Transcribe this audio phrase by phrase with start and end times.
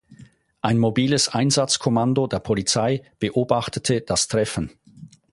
[0.61, 4.71] Ein Mobiles Einsatzkommando der Polizei beobachtete das Treffen.